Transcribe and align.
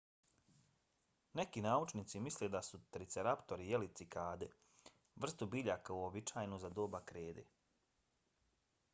neki 1.39 1.61
naučnici 1.65 2.21
misle 2.27 2.47
da 2.55 2.61
su 2.67 2.79
triceratopi 2.95 3.67
jeli 3.71 3.89
cikade 3.99 4.47
vrstu 5.25 5.49
biljaka 5.57 5.99
uobičajenu 5.99 6.59
za 6.63 6.71
doba 6.79 7.03
krede 7.13 7.45